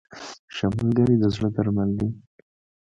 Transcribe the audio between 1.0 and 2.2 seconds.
د زړه درمل دی.